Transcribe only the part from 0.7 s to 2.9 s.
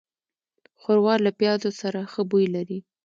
ښوروا له پيازو سره ښه بوی لري.